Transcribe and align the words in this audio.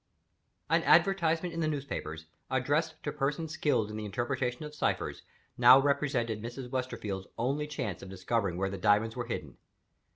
An 0.67 0.81
advertisement 0.81 1.53
in 1.53 1.59
the 1.59 1.67
newspapers, 1.67 2.25
addressed 2.49 3.03
to 3.03 3.11
persons 3.11 3.51
skilled 3.53 3.91
in 3.91 3.97
the 3.97 4.05
interpretation 4.05 4.63
of 4.65 4.73
ciphers, 4.73 5.21
now 5.59 5.79
represented 5.79 6.41
Mrs. 6.41 6.71
Westerfield's 6.71 7.27
only 7.37 7.67
chance 7.67 8.01
of 8.01 8.09
discovering 8.09 8.57
where 8.57 8.71
the 8.71 8.79
diamonds 8.79 9.15
were 9.15 9.25
hidden. 9.27 9.57